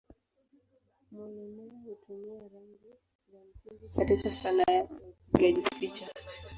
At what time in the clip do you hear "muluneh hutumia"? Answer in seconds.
1.11-2.39